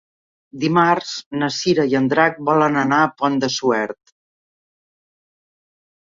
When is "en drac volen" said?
1.99-2.79